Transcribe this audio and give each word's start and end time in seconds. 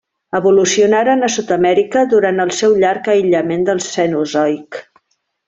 Evolucionaren 0.37 1.21
a 1.27 1.29
Sud-amèrica 1.33 2.03
durant 2.13 2.45
el 2.47 2.55
seu 2.61 2.73
llarg 2.85 3.11
aïllament 3.15 3.69
del 3.69 3.83
Cenozoic. 3.91 4.83